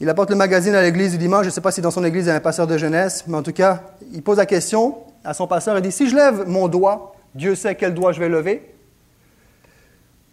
[0.00, 1.42] Il apporte le magazine à l'église du dimanche.
[1.42, 3.24] Je ne sais pas si dans son église il y a un pasteur de jeunesse,
[3.26, 5.76] mais en tout cas, il pose la question à son pasteur.
[5.78, 8.74] Il dit Si je lève mon doigt, Dieu sait quel doigt je vais lever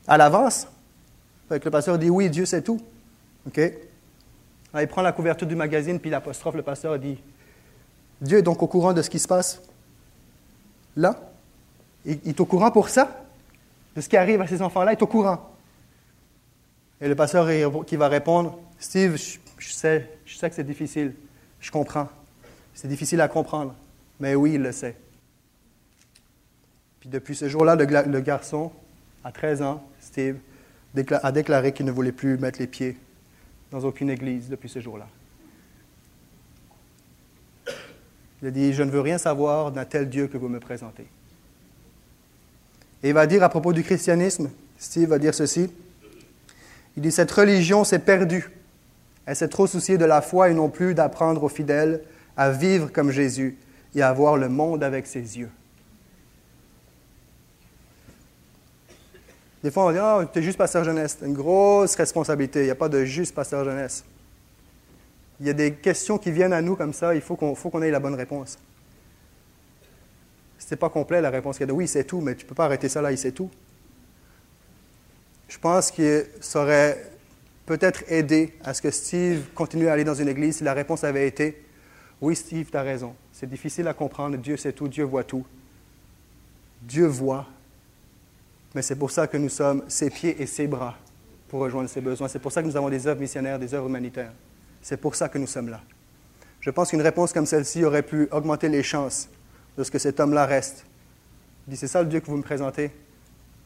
[0.07, 0.67] à l'avance.
[1.49, 2.79] Le pasteur dit Oui, Dieu sait tout.
[3.47, 3.59] OK
[4.79, 7.17] il prend la couverture du magazine, puis l'apostrophe, le pasteur dit
[8.21, 9.61] Dieu est donc au courant de ce qui se passe
[10.95, 11.15] là?
[12.05, 13.09] Il est au courant pour ça?
[13.95, 15.50] De ce qui arrive à ces enfants-là Il est au courant.
[17.01, 17.47] Et le pasteur
[17.85, 19.17] qui va répondre Steve,
[19.57, 21.13] je, sais, je sais que c'est difficile.
[21.59, 22.07] Je comprends.
[22.73, 23.75] C'est difficile à comprendre.
[24.19, 24.95] Mais oui, il le sait.
[26.99, 28.71] Puis depuis ce jour-là, le, garçon,
[29.23, 30.37] à 13 ans, Steve,
[31.23, 32.97] a déclaré qu'il ne voulait plus mettre les pieds
[33.71, 35.07] dans aucune église depuis ce jour-là.
[38.41, 41.07] Il a dit, je ne veux rien savoir d'un tel Dieu que vous me présentez.
[43.03, 45.71] Et il va dire à propos du christianisme, Steve va dire ceci,
[46.97, 48.49] il dit, cette religion s'est perdue.
[49.25, 52.01] Elle s'est trop souciée de la foi et non plus d'apprendre aux fidèles
[52.35, 53.57] à vivre comme Jésus
[53.95, 55.49] et à voir le monde avec ses yeux.
[59.63, 61.17] Des fois, on va dire, oh, tu es juste pasteur jeunesse.
[61.19, 62.61] C'est une grosse responsabilité.
[62.61, 64.03] Il n'y a pas de juste pasteur jeunesse.
[65.39, 67.13] Il y a des questions qui viennent à nous comme ça.
[67.13, 68.57] Il faut qu'on ait la bonne réponse.
[70.57, 72.45] Ce n'est pas complet la réponse qu'il y a de oui, c'est tout, mais tu
[72.45, 73.49] ne peux pas arrêter ça là, il sait tout.
[75.51, 77.11] Je pense que ça aurait
[77.65, 81.03] peut-être aidé à ce que Steve continue à aller dans une église si la réponse
[81.03, 81.61] avait été
[82.21, 83.13] Oui, Steve, tu as raison.
[83.33, 84.37] C'est difficile à comprendre.
[84.37, 85.45] Dieu sait tout, Dieu voit tout.
[86.81, 87.47] Dieu voit,
[88.73, 90.95] mais c'est pour ça que nous sommes ses pieds et ses bras
[91.49, 92.29] pour rejoindre ses besoins.
[92.29, 94.31] C'est pour ça que nous avons des œuvres missionnaires, des œuvres humanitaires.
[94.81, 95.81] C'est pour ça que nous sommes là.
[96.61, 99.27] Je pense qu'une réponse comme celle-ci aurait pu augmenter les chances
[99.77, 100.85] de ce que cet homme-là reste.
[101.67, 102.89] Il c'est ça le Dieu que vous me présentez?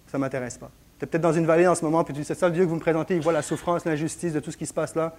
[0.08, 0.72] Ça ne m'intéresse pas.
[1.00, 2.54] Tu es peut-être dans une vallée en ce moment, puis tu dis, c'est ça le
[2.54, 4.74] Dieu que vous me présentez, il voit la souffrance, l'injustice de tout ce qui se
[4.74, 5.16] passe là.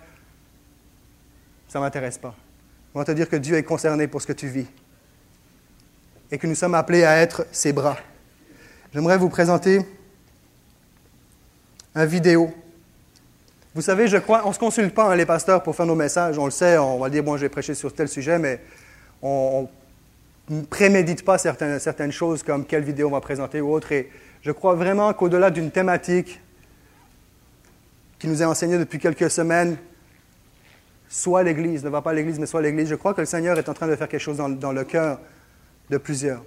[1.68, 2.34] Ça ne m'intéresse pas.
[2.94, 4.66] On va te dire que Dieu est concerné pour ce que tu vis
[6.30, 7.98] et que nous sommes appelés à être ses bras.
[8.94, 9.80] J'aimerais vous présenter
[11.94, 12.52] un vidéo.
[13.74, 15.94] Vous savez, je crois, on ne se consulte pas, hein, les pasteurs, pour faire nos
[15.94, 16.38] messages.
[16.38, 18.60] On le sait, on va dire, bon, je vais prêcher sur tel sujet, mais
[19.20, 19.68] on
[20.48, 23.92] ne prémédite pas certaines, certaines choses comme quelle vidéo on va présenter ou autre.
[24.46, 26.40] Je crois vraiment qu'au-delà d'une thématique
[28.16, 29.76] qui nous est enseignée depuis quelques semaines,
[31.08, 33.68] soit l'Église, ne va pas l'Église, mais soit l'Église, je crois que le Seigneur est
[33.68, 35.18] en train de faire quelque chose dans, le cœur
[35.90, 36.44] de plusieurs.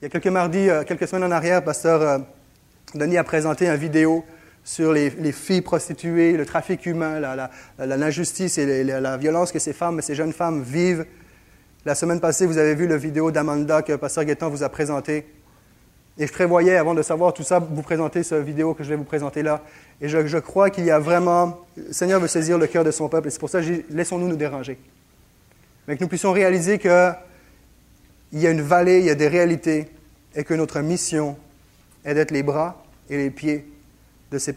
[0.00, 2.18] Il y a quelques mardis, euh, quelques semaines en arrière, pasteur euh,
[2.96, 4.24] Denis a présenté une vidéo
[4.64, 7.20] sur les, filles prostituées, le trafic humain,
[7.78, 11.06] l'injustice et la violence que ces femmes, ces jeunes femmes vivent.
[11.84, 15.26] La semaine passée, vous avez vu la vidéo d'Amanda que pasteur Guettan vous a présentée.
[16.18, 18.96] Et je prévoyais, avant de savoir tout ça, vous présenter cette vidéo que je vais
[18.96, 19.62] vous présenter là.
[20.00, 21.58] Et je, crois qu'il y a vraiment...
[21.76, 24.28] Le Seigneur veut saisir le cœur de son peuple, et c'est pour ça que laissons-nous
[24.28, 24.78] nous déranger.
[25.86, 27.10] Mais que nous puissions réaliser que
[28.32, 29.88] il y a une vallée, il y a des réalités,
[30.34, 31.36] et que notre mission
[32.04, 33.66] est d'être les bras et les pieds
[34.32, 34.54] de ces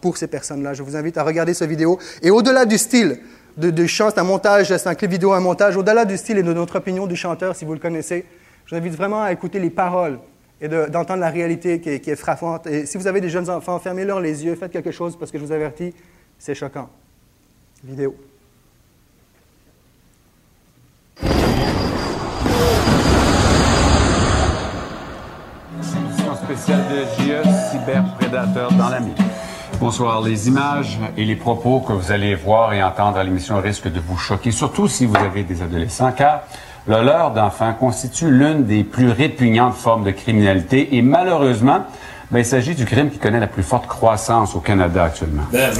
[0.00, 0.74] pour ces personnes-là.
[0.74, 1.98] Je vous invite à regarder cette vidéo.
[2.22, 3.20] Et au-delà du style
[3.56, 6.42] de, chant, c'est un montage, c'est un clip vidéo, un montage, au-delà du style et
[6.42, 8.24] de notre opinion du chanteur, si vous le connaissez,
[8.66, 10.18] je vous invite vraiment à écouter les paroles
[10.60, 12.66] et d'entendre la réalité qui est, frappante.
[12.66, 15.38] Et si vous avez des jeunes enfants, fermez-leur les yeux, faites quelque chose parce que
[15.38, 15.94] je vous avertis,
[16.38, 16.88] c'est choquant.
[17.84, 18.14] Vidéo.
[26.44, 29.12] spéciale de GIE Cyberprédateur dans la nuit.
[29.80, 30.22] Bonsoir.
[30.22, 34.00] Les images et les propos que vous allez voir et entendre à l'émission risquent de
[34.00, 36.44] vous choquer, surtout si vous avez des adolescents, car
[36.88, 41.84] le leurre d'enfants constitue l'une des plus répugnantes formes de criminalité et malheureusement,
[42.30, 45.42] ben, il s'agit du crime qui connaît la plus forte croissance au Canada actuellement.
[45.52, 45.70] Ben,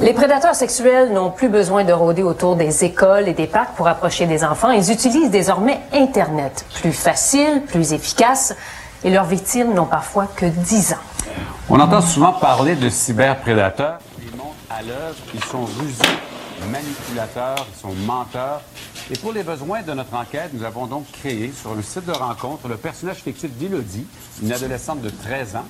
[0.00, 3.88] les prédateurs sexuels n'ont plus besoin de rôder autour des écoles et des parcs pour
[3.88, 4.70] approcher des enfants.
[4.70, 6.64] Ils utilisent désormais Internet.
[6.80, 8.54] Plus facile, plus efficace
[9.02, 11.32] et leurs victimes n'ont parfois que 10 ans.
[11.68, 13.98] On entend souvent parler de cyberprédateurs.
[14.20, 18.62] Ils montent à l'œuvre, ils sont rusés, manipulateurs, ils sont menteurs.
[19.08, 22.12] Et pour les besoins de notre enquête, nous avons donc créé sur le site de
[22.12, 24.04] rencontre le personnage fictif d'Élodie,
[24.42, 25.64] une adolescente de 13 ans.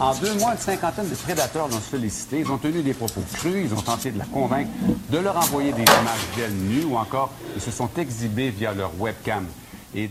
[0.00, 2.40] En deux mois, une cinquantaine de prédateurs l'ont sollicité.
[2.40, 4.70] Ils ont tenu des propos crus, ils ont tenté de la convaincre
[5.08, 8.90] de leur envoyer des images d'elle nues ou encore ils se sont exhibés via leur
[8.98, 9.46] webcam.
[9.94, 10.10] Et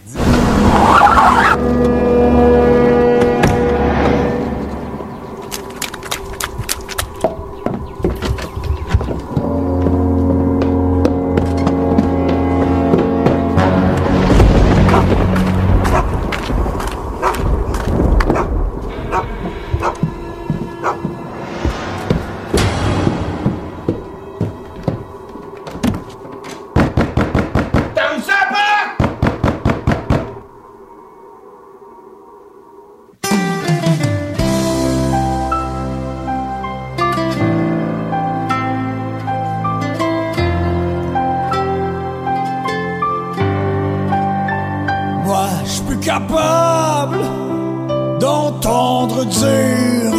[48.19, 50.13] d'entendre dire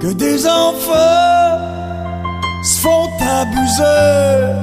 [0.00, 1.58] que des enfants
[2.62, 3.08] se font
[3.40, 4.54] abuser.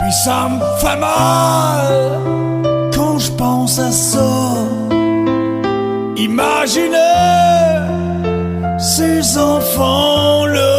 [0.00, 2.20] Puis ça me fait mal
[2.94, 4.32] quand je pense à ça.
[6.16, 6.96] Imaginez
[8.78, 10.75] ces enfants-là.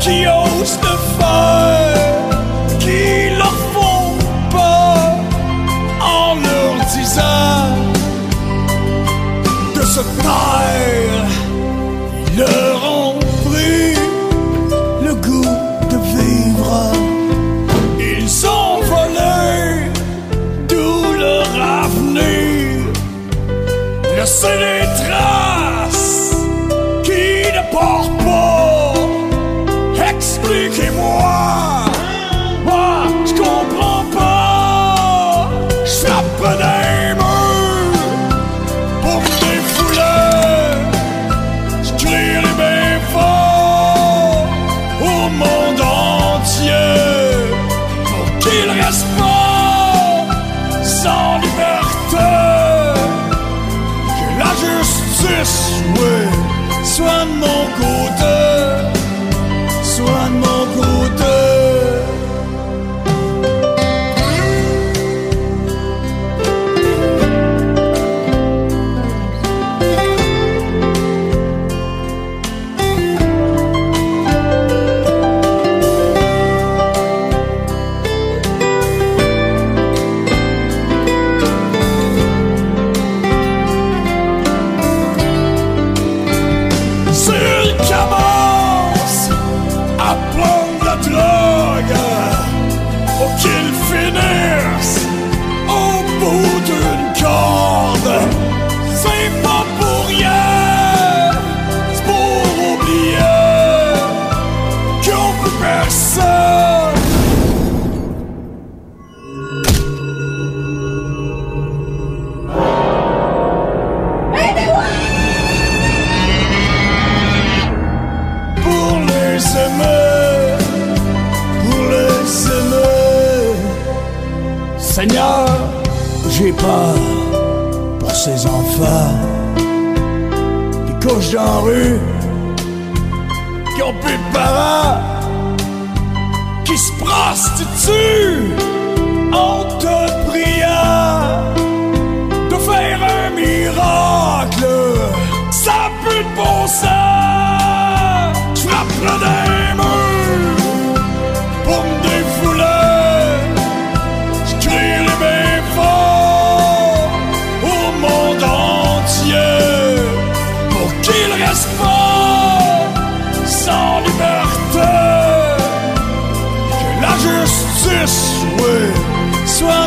[0.00, 2.30] Qui osent le faire,
[2.78, 3.02] qui
[3.36, 4.12] leur font
[4.50, 5.10] peur
[6.00, 7.76] en leur disant
[9.76, 10.59] de se taire.
[24.30, 25.49] Laissez des traces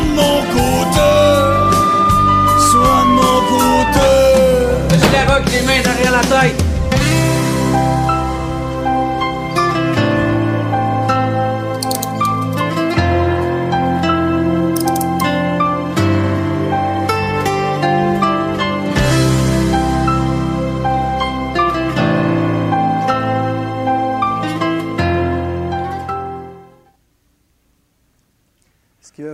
[0.01, 0.32] oui,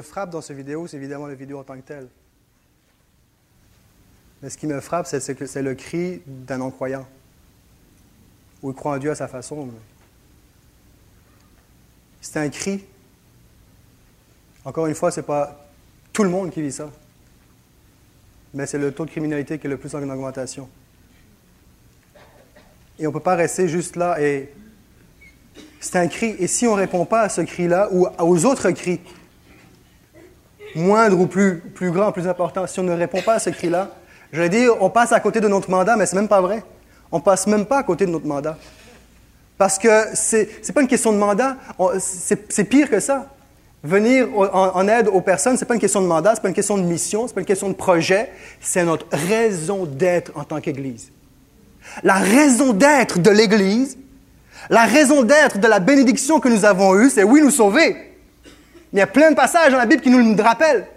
[0.02, 2.08] frappe dans cette vidéo, c'est évidemment la vidéo en tant que telle.
[4.42, 7.06] Mais ce qui me frappe, c'est c'est le cri d'un non-croyant.
[8.62, 9.70] Ou il croit en Dieu à sa façon.
[12.22, 12.84] C'est un cri.
[14.66, 15.66] Encore une fois, ce n'est pas
[16.12, 16.90] tout le monde qui vit ça.
[18.54, 20.70] Mais c'est le taux de criminalité qui est le plus en augmentation.
[22.98, 24.54] Et on ne peut pas rester juste là et.
[25.82, 26.36] C'est un cri.
[26.40, 29.00] Et si on ne répond pas à ce cri-là ou aux autres cris,
[30.76, 33.92] moindre ou plus, plus grand, plus important, si on ne répond pas à ce cri-là,
[34.32, 36.64] je vais dire, on passe à côté de notre mandat, mais c'est même pas vrai.
[37.12, 38.58] On passe même pas à côté de notre mandat.
[39.58, 41.58] Parce que c'est n'est pas une question de mandat,
[42.00, 43.28] c'est pire que ça.
[43.84, 46.54] venir en, en aide aux personnes, c'est pas une question de mandat, c'est pas une
[46.54, 48.30] question de mission, c'est pas une question de projet,
[48.62, 51.12] c'est notre raison d'être en tant qu'Église.
[52.04, 53.98] La raison d'être de l'Église,
[54.70, 57.96] la raison d'être de la bénédiction que nous avons eue, c'est oui, nous sauver.
[58.94, 60.88] Il y a plein de passages dans la Bible qui nous le rappellent.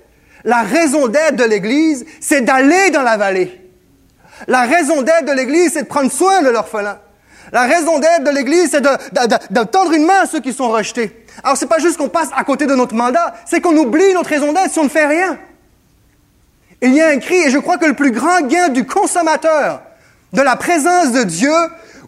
[0.45, 3.61] La raison d'être de l'Église, c'est d'aller dans la vallée.
[4.49, 6.99] La raison d'être de l'Église, c'est de prendre soin de l'orphelin.
[7.53, 8.89] La raison d'être de l'Église, c'est de,
[9.51, 11.25] de, tendre une main à ceux qui sont rejetés.
[11.45, 14.31] Alors, c'est pas juste qu'on passe à côté de notre mandat, c'est qu'on oublie notre
[14.31, 15.39] raison d'être si on ne fait rien.
[16.81, 19.83] Il y a un cri, et je crois que le plus grand gain du consommateur
[20.33, 21.53] de la présence de Dieu,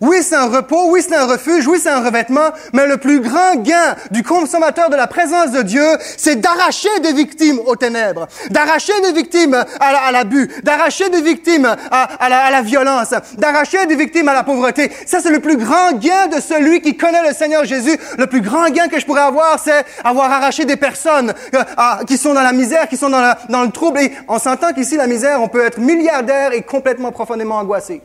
[0.00, 3.20] oui, c'est un repos, oui, c'est un refuge, oui, c'est un revêtement, mais le plus
[3.20, 8.26] grand gain du consommateur de la présence de Dieu, c'est d'arracher des victimes aux ténèbres,
[8.50, 14.35] d'arracher des victimes à l'abus, d'arracher des victimes à, la, violence, d'arracher des victimes à
[14.35, 14.90] la pauvreté.
[15.07, 17.98] Ça, c'est le plus grand gain de celui qui connaît le Seigneur Jésus.
[18.18, 22.18] Le plus grand gain que je pourrais avoir, c'est avoir arraché des personnes euh, qui
[22.18, 24.00] sont dans la misère, qui sont dans le trouble.
[24.00, 28.02] Et on s'entend qu'ici, la misère, on peut être milliardaire et complètement profondément angoissé.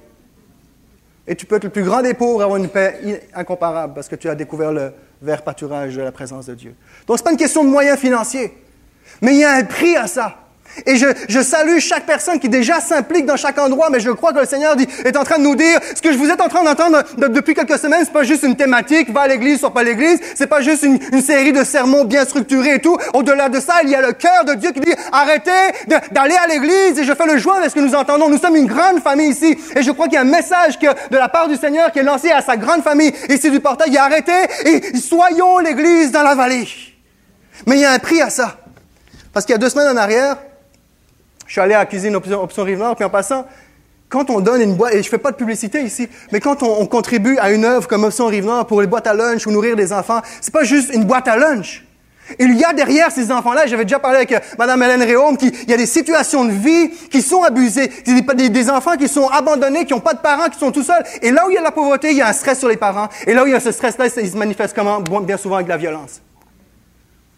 [1.27, 4.15] Et tu peux être le plus grand des pauvres, avoir une paix incomparable parce que
[4.15, 6.75] tu as découvert le vert pâturage de la présence de Dieu.
[7.05, 8.53] Donc, ce n'est pas une question de moyens financiers,
[9.21, 10.48] mais il y a un prix à ça.
[10.85, 14.33] Et je, je, salue chaque personne qui déjà s'implique dans chaque endroit, mais je crois
[14.33, 16.47] que le Seigneur est en train de nous dire, ce que je vous êtes en
[16.47, 19.81] train d'entendre depuis quelques semaines, c'est pas juste une thématique, va à l'église, soit pas
[19.81, 22.97] à l'église, c'est pas juste une, série de sermons bien structurés et tout.
[23.13, 25.51] Au-delà de ça, il y a le cœur de Dieu qui dit, arrêtez
[26.11, 28.29] d'aller à l'église, et je fais le joint avec ce que nous entendons.
[28.29, 31.17] Nous sommes une grande famille ici, et je crois qu'il y a un message de
[31.17, 33.97] la part du Seigneur qui est lancé à sa grande famille ici du portail, il
[33.97, 34.33] a arrêté,
[34.65, 36.67] et soyons l'église dans la vallée.
[37.65, 38.57] Mais il y a un prix à ça.
[39.33, 40.37] Parce qu'il y a deux semaines en arrière,
[41.49, 43.47] je suis allé à la cuisine Option, option Rive-Nord, puis en passant,
[44.07, 46.79] quand on donne une boîte, et je fais pas de publicité ici, mais quand on,
[46.79, 49.75] on contribue à une œuvre comme Option Rive-Nord pour les boîtes à lunch ou nourrir
[49.75, 51.85] des enfants, c'est pas juste une boîte à lunch.
[52.37, 55.47] Il y a derrière ces enfants-là, j'avais déjà parlé avec euh, Mme Hélène Réaume, qui,
[55.47, 59.07] il y a des situations de vie qui sont abusées, des, des, des enfants qui
[59.07, 61.03] sont abandonnés, qui n'ont pas de parents, qui sont tout seuls.
[61.23, 62.77] Et là où il y a la pauvreté, il y a un stress sur les
[62.77, 63.09] parents.
[63.25, 64.99] Et là où il y a ce stress-là, il se manifeste comment?
[65.01, 66.21] Bien souvent avec la violence.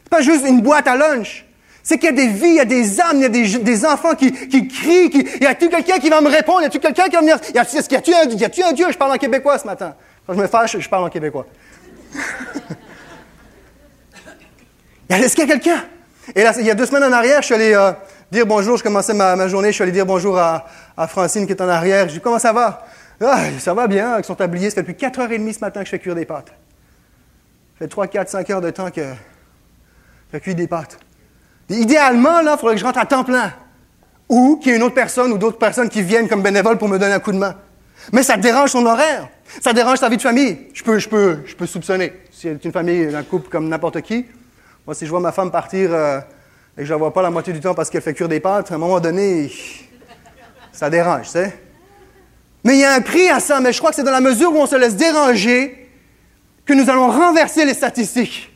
[0.04, 1.45] C'est pas juste une boîte à lunch.
[1.84, 3.58] C'est qu'il y a des vies, il y a des âmes, il y a des,
[3.60, 5.10] des enfants qui, qui crient.
[5.10, 6.62] Qui, y a-t-il quelqu'un qui va me répondre?
[6.62, 7.39] Y a-t-il quelqu'un qui va me dire?
[7.54, 8.86] Y a-t-il un, y a un Dieu?
[8.91, 9.96] Je parle en québécois ce matin.
[10.26, 11.48] Quand je me fâche, je parle en québécois.
[15.10, 15.84] Est-ce qu'il y a quelqu'un?
[16.36, 17.91] Et là, il y a deux semaines en arrière, je suis allé euh,
[18.32, 18.78] dire bonjour.
[18.78, 20.65] Je commençais ma, ma, journée, je suis allé dire bonjour à,
[20.96, 22.08] à Francine qui est en arrière.
[22.08, 22.86] Je dis comment ça va?
[23.20, 24.70] Ah, ça va bien, avec son tablier.
[24.70, 26.48] Ça fait depuis 4h30 ce matin que je fais cuire des pâtes.
[26.48, 30.98] Ça fait 3, 4, 5 heures de temps que je fais cuire des pâtes.
[31.72, 33.54] Idéalement, là, il faudrait que je rentre à temps plein.
[34.30, 36.88] Ou qu'il y ait une autre personne ou d'autres personnes qui viennent comme bénévoles pour
[36.88, 37.56] me donner un coup de main.
[38.12, 39.28] Mais ça dérange son horaire.
[39.60, 40.68] Ça dérange ta vie de famille.
[40.74, 42.14] Je peux, je peux, je peux soupçonner.
[42.32, 44.26] Si c'est une famille, un couple comme n'importe qui,
[44.86, 46.20] moi, si je vois ma femme partir euh,
[46.78, 48.40] et que je la vois pas la moitié du temps parce qu'elle fait cuire des
[48.40, 49.52] pâtes, à un moment donné,
[50.72, 51.60] ça dérange, tu sais.
[52.64, 53.60] Mais il y a un prix à ça.
[53.60, 55.90] Mais je crois que c'est dans la mesure où on se laisse déranger
[56.66, 58.52] que nous allons renverser les statistiques.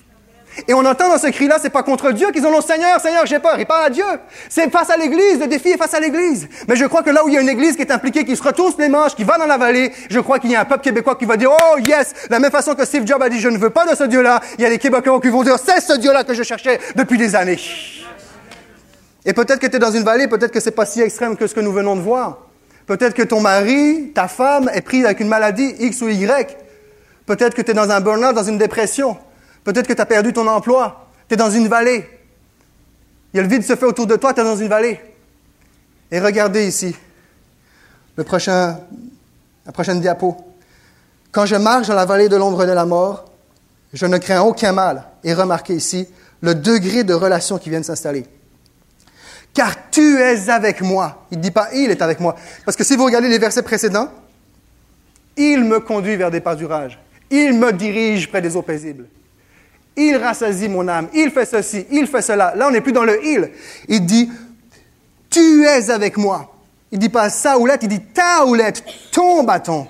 [0.68, 3.26] Et on entend dans ce cri-là, c'est pas contre Dieu qu'ils ont le Seigneur, Seigneur,
[3.26, 3.56] j'ai peur.
[3.60, 4.06] Il parle à Dieu.
[4.50, 5.40] C'est face à l'Église.
[5.40, 6.48] Le défi est face à l'Église.
[6.68, 8.36] Mais je crois que là où il y a une Église qui est impliquée, qui
[8.36, 10.66] se retrousse les manches, qui va dans la vallée, je crois qu'il y a un
[10.66, 13.40] peuple québécois qui va dire, oh yes, la même façon que Steve Jobs a dit,
[13.40, 14.40] je ne veux pas de ce Dieu-là.
[14.58, 17.18] Il y a des Québécois qui vont dire, c'est ce Dieu-là que je cherchais depuis
[17.18, 17.60] des années.
[19.26, 21.48] Et peut-être que tu es dans une vallée, peut-être que c'est pas si extrême que
[21.48, 22.48] ce que nous venons de voir.
[22.86, 26.58] Peut-être que ton mari, ta femme est prise avec une maladie X ou Y.
[27.26, 29.18] Peut-être que tu es dans un burn-out, dans une dépression.
[29.66, 31.10] Peut-être que tu as perdu ton emploi.
[31.28, 32.08] Tu es dans une vallée.
[33.34, 35.02] Il y a le vide se fait autour de toi, tu es dans une vallée.
[36.10, 36.96] Et regardez ici,
[38.16, 38.80] le prochain,
[39.66, 40.38] la prochaine diapo.
[41.32, 43.26] Quand je marche dans la vallée de l'ombre de la mort,
[43.92, 45.04] je ne crains aucun mal.
[45.24, 46.08] Et remarquez ici
[46.40, 48.26] le degré de relation qui vient de s'installer.
[49.54, 51.26] Car tu es avec moi.
[51.32, 52.36] Il ne dit pas il est avec moi.
[52.64, 54.10] Parce que si vous regardez les versets précédents,
[55.36, 57.00] il me conduit vers des pâturages.
[57.32, 59.08] Il me dirige près des eaux paisibles.
[59.98, 61.08] Il rassasie mon âme.
[61.14, 62.54] Il fait ceci, il fait cela.
[62.56, 63.52] Là, on n'est plus dans le il.
[63.88, 64.30] Il dit,
[65.30, 66.54] tu es avec moi.
[66.92, 69.88] Il dit pas sa houlette, il dit ta houlette, ton bâton.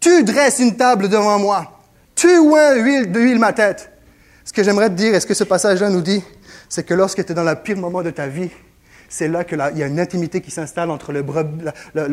[0.00, 1.78] Tu dresses une table devant moi.
[2.14, 3.90] Tu oins huile, de huile ma tête.
[4.44, 6.22] Ce que j'aimerais te dire, est ce que ce passage-là nous dit,
[6.68, 8.50] c'est que lorsque tu es dans le pire moment de ta vie,
[9.12, 11.20] c'est là qu'il y a une intimité qui s'installe entre le,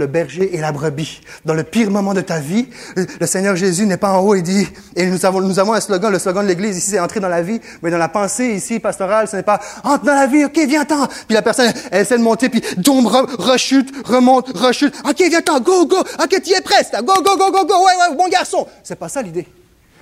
[0.05, 1.21] berger et la brebis.
[1.45, 4.41] Dans le pire moment de ta vie, le Seigneur Jésus n'est pas en haut et
[4.41, 7.41] dit, et nous avons, un slogan, le slogan de l'Église ici, c'est entrer dans la
[7.41, 10.59] vie, mais dans la pensée ici, pastorale, ce n'est pas entre dans la vie, ok,
[10.67, 11.07] viens-t'en.
[11.07, 14.93] Puis la personne, elle essaie de monter, puis tombe, rechute, remonte, rechute.
[15.07, 18.17] Ok, viens-t'en, go, go, ok, tu es presque, go, go, go, go, go, ouais, ouais,
[18.17, 18.67] bon garçon.
[18.83, 19.47] C'est pas ça l'idée.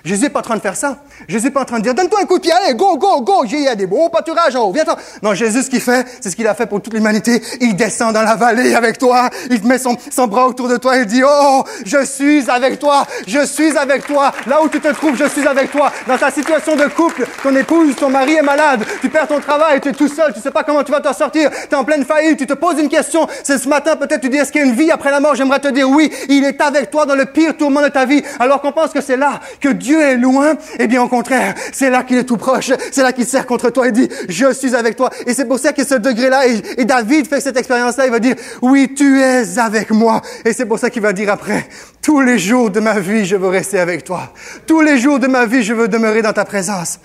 [0.03, 0.99] Jésus n'est pas en train de faire ça.
[1.27, 3.21] Jésus n'est pas en train de dire, donne-toi un coup de pied, allez, go, go,
[3.21, 4.95] go, il y a des beaux pâturages en haut, viens-t'en.
[5.21, 7.41] Non, Jésus, ce qu'il fait, c'est ce qu'il a fait pour toute l'humanité.
[7.59, 10.97] Il descend dans la vallée avec toi, il te met son, bras autour de toi,
[10.97, 14.31] il dit, oh, je suis avec toi, je suis avec toi.
[14.45, 15.91] Là où tu te trouves, je suis avec toi.
[16.07, 19.81] Dans ta situation de couple, ton épouse, ton mari est malade, tu perds ton travail,
[19.81, 21.83] tu es tout seul, tu sais pas comment tu vas t'en sortir, tu es en
[21.83, 23.27] pleine faillite, tu te poses une question.
[23.43, 25.35] C'est ce matin, peut-être tu dis, est-ce qu'il y a une vie après la mort?
[25.35, 28.23] J'aimerais te dire oui, il est avec toi dans le pire tourment de ta vie.
[28.39, 31.89] Alors qu'on pense que c'est là que Dieu est loin, eh bien au contraire, c'est
[31.89, 34.75] là qu'il est tout proche, c'est là qu'il sert contre toi et dit, je suis
[34.75, 35.09] avec toi.
[35.25, 38.19] Et c'est pour ça que ce degré-là, et, et David fait cette expérience-là, il va
[38.19, 40.21] dire, oui, tu es avec moi.
[40.45, 41.67] Et c'est pour ça qu'il va dire après,
[42.01, 44.33] tous les jours de ma vie, je veux rester avec toi.
[44.65, 46.99] Tous les jours de ma vie, je veux demeurer dans ta présence.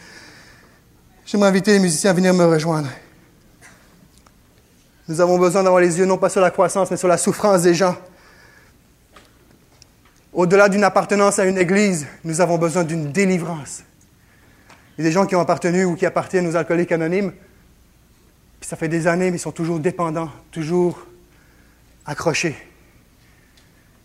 [1.24, 2.88] J'aimerais inviter les musiciens à venir me rejoindre.
[5.08, 7.62] Nous avons besoin d'avoir les yeux non pas sur la croissance, mais sur la souffrance
[7.62, 7.96] des gens.
[10.32, 13.82] Au-delà d'une appartenance à une église, nous avons besoin d'une délivrance.
[14.96, 17.32] Il y a des gens qui ont appartenu ou qui appartiennent aux alcooliques anonymes,
[18.58, 21.06] puis ça fait des années, mais ils sont toujours dépendants, toujours
[22.06, 22.56] accrochés.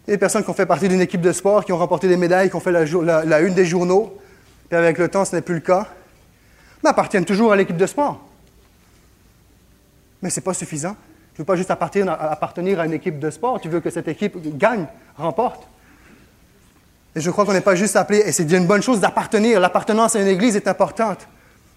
[0.06, 1.78] Il y a des personnes qui ont fait partie d'une équipe de sport, qui ont
[1.78, 4.18] remporté des médailles, qui ont fait la, une des journaux,
[4.68, 5.88] puis avec le temps, ce n'est plus le cas,
[6.84, 8.26] mais appartiennent toujours à l'équipe de sport.
[10.22, 10.96] Mais ce n'est pas suffisant.
[11.36, 14.10] Tu ne veux pas juste appartenir à une équipe de sport, tu veux que cette
[14.10, 15.68] équipe gagne, remporte.
[17.18, 19.60] Et je crois qu'on n'est pas juste appelé, et c'est une bonne chose d'appartenir.
[19.60, 21.28] L'appartenance à une église est importante.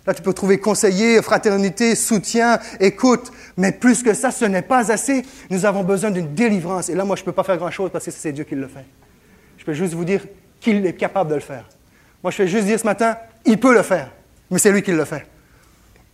[0.07, 3.32] Là, tu peux trouver conseiller, fraternité, soutien, écoute.
[3.57, 5.24] Mais plus que ça, ce n'est pas assez.
[5.49, 6.91] Nous avons besoin d'une délivrance.
[6.91, 8.68] Et là, moi, je ne peux pas faire grand-chose parce que c'est Dieu qui le
[8.68, 8.84] fait.
[9.57, 10.26] Je peux juste vous dire
[10.61, 11.66] qu'il est capable de le faire.
[12.22, 13.16] Moi, je vais juste dire ce matin,
[13.47, 14.11] il peut le faire.
[14.51, 15.26] Mais c'est lui qui le fait.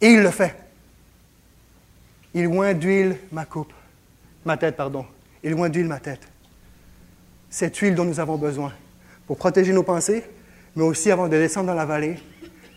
[0.01, 0.55] Et il le fait.
[2.33, 3.73] Il loin d'huile ma coupe.
[4.45, 5.05] Ma tête, pardon.
[5.43, 6.23] Il loin d'huile ma tête.
[7.51, 8.73] Cette huile dont nous avons besoin
[9.27, 10.25] pour protéger nos pensées,
[10.77, 12.17] mais aussi avant de descendre dans la vallée,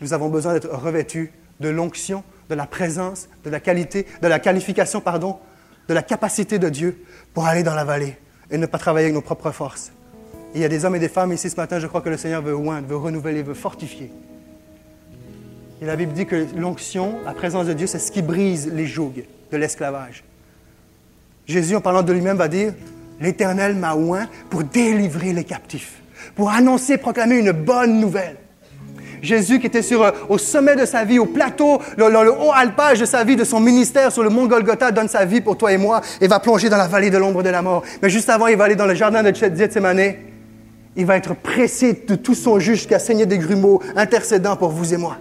[0.01, 4.39] nous avons besoin d'être revêtus de l'onction, de la présence, de la qualité, de la
[4.39, 5.37] qualification, pardon,
[5.87, 8.17] de la capacité de Dieu pour aller dans la vallée
[8.49, 9.91] et ne pas travailler avec nos propres forces.
[10.55, 12.17] Il y a des hommes et des femmes ici ce matin, je crois que le
[12.17, 14.11] Seigneur veut oindre, veut renouveler, veut fortifier.
[15.81, 18.87] Et la Bible dit que l'onction, la présence de Dieu, c'est ce qui brise les
[18.87, 20.23] jougs de l'esclavage.
[21.45, 22.73] Jésus, en parlant de lui-même, va dire,
[23.19, 25.98] l'Éternel m'a oint pour délivrer les captifs
[26.35, 28.37] pour annoncer, proclamer une bonne nouvelle.
[29.21, 32.31] Jésus qui était sur, euh, au sommet de sa vie, au plateau, dans le, le,
[32.31, 35.41] haut alpage de sa vie, de son ministère sur le mont Golgotha, donne sa vie
[35.41, 37.83] pour toi et moi et va plonger dans la vallée de l'ombre de la mort.
[38.01, 40.13] Mais juste avant, il va aller dans le jardin de Gethsemane.
[40.95, 44.93] Il va être pressé de tout son jus jusqu'à saigner des grumeaux, intercédant pour vous
[44.93, 45.17] et moi.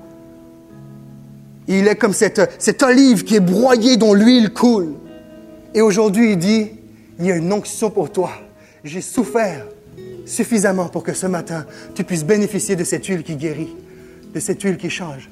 [1.67, 4.95] Il est comme cette, cette olive qui est broyée dont l'huile coule.
[5.75, 6.71] Et aujourd'hui, il dit,
[7.19, 8.31] il y a une onction pour toi.
[8.85, 9.67] J'ai souffert
[10.29, 13.75] suffisamment pour que ce matin, tu puisses bénéficier de cette huile qui guérit,
[14.35, 15.31] de cette huile qui change.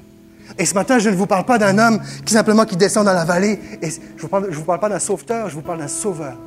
[0.57, 3.13] Et ce matin, je ne vous parle pas d'un homme qui simplement qui descend dans
[3.13, 3.59] la vallée.
[3.81, 6.37] Je ne vous parle, vous parle pas d'un sauveteur, je vous parle d'un sauveur.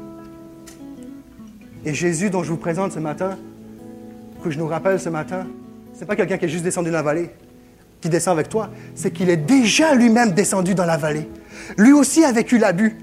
[1.84, 3.38] Et Jésus, dont je vous présente ce matin,
[4.42, 5.46] que je nous rappelle ce matin,
[5.94, 7.30] ce n'est pas quelqu'un qui est juste descendu dans la vallée,
[8.01, 11.28] qui descend avec toi, c'est qu'il est déjà lui-même descendu dans la vallée.
[11.76, 12.96] Lui aussi a vécu l'abus.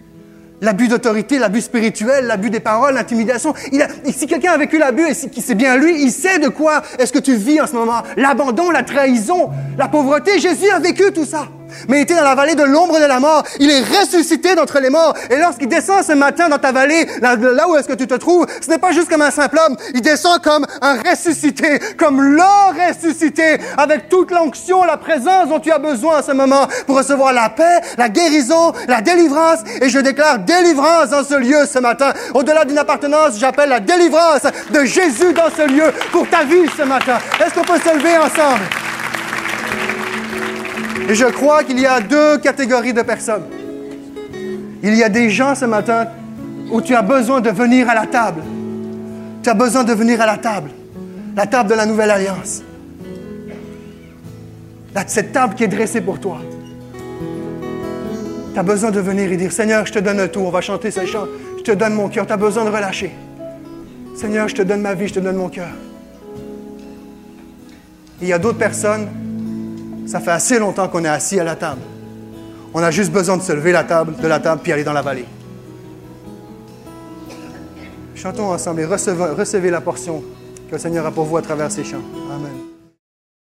[0.60, 3.53] L'abus d'autorité, l'abus spirituel, l'abus des paroles, l'intimidation.
[4.05, 7.20] si quelqu'un a vécu l'abus et c'est bien lui, il sait de quoi est-ce que
[7.20, 8.01] tu vis en ce moment.
[8.16, 10.40] L'abandon, la trahison, la pauvreté.
[10.40, 11.48] Jésus a vécu tout ça
[11.88, 13.44] mais il était dans la vallée de l'ombre de la mort.
[13.60, 15.14] Il est ressuscité d'entre les morts.
[15.30, 17.36] Et lorsqu'il descend ce matin dans ta vallée, là,
[17.68, 19.76] où est-ce que tu te trouves, ce n'est pas juste comme un simple homme.
[19.94, 25.72] Il descend comme un ressuscité, comme le ressuscité, avec toute l'onction, la présence dont tu
[25.72, 29.60] as besoin en ce moment pour recevoir la paix, la guérison, la délivrance.
[29.82, 32.14] Et je déclare délivrance dans ce lieu ce matin.
[32.34, 36.84] Au-delà d'une appartenance, j'appelle la délivrance de Jésus dans ce lieu pour ta vie ce
[36.84, 37.18] matin.
[37.44, 38.87] Est-ce qu'on peut se lever ensemble?
[41.08, 43.45] Et je crois qu'il y a deux catégories de personnes.
[44.84, 46.08] Il y a des gens ce matin
[46.70, 48.41] où tu as besoin de venir à la table.
[49.41, 50.70] Tu as besoin de venir à la table.
[51.36, 52.62] La table de la nouvelle alliance.
[55.05, 56.39] Cette table qui est dressée pour toi.
[58.53, 60.41] Tu as besoin de venir et dire, Seigneur, je te donne tout.
[60.41, 61.26] On va chanter ce chant.
[61.58, 62.28] Je te donne mon cœur.
[62.28, 63.12] Tu as besoin de relâcher.
[64.16, 65.70] Seigneur, je te donne ma vie, je te donne mon cœur.
[68.22, 69.08] Il y a d'autres personnes
[70.08, 71.82] ça fait assez longtemps qu'on est assis à la table.
[72.74, 74.93] On a juste besoin de se lever la table, de la table puis aller dans
[74.93, 75.26] la vallée.
[78.16, 80.24] Chantons ensemble et recevez, la portion
[80.68, 82.01] que le Seigneur a pour vous à travers ces chants.
[82.34, 82.57] Amen.